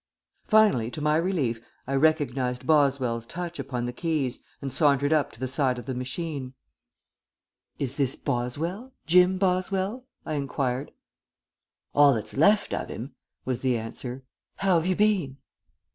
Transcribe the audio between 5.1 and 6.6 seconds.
up to the side of the machine.